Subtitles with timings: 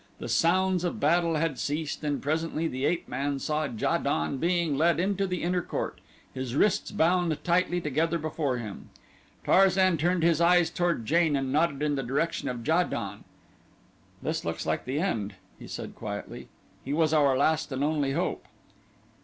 [0.17, 4.75] The sounds of battle had ceased and presently the ape man saw Ja don being
[4.75, 6.01] led into the inner court,
[6.33, 8.89] his wrists bound tightly together before him.
[9.45, 13.25] Tarzan turned his eyes toward Jane and nodded in the direction of Ja don.
[14.23, 16.47] "This looks like the end," he said quietly.
[16.83, 18.47] "He was our last and only hope."